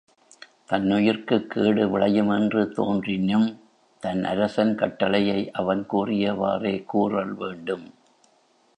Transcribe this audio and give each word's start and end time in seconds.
தன்னுயிர்க்குக்கேடு 0.69 1.83
விளையும் 1.89 2.29
என்று 2.29 2.71
தோன்றினும் 2.71 3.47
தன் 4.03 4.23
அரசன் 4.23 4.75
கட்டளையை 4.75 5.51
அவன் 5.51 5.85
கூறியவாறே 5.89 6.75
கூறல் 6.85 7.33
வேண்டும். 7.33 7.85